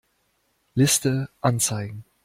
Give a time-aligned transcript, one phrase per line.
[0.73, 2.03] Liste anzeigen.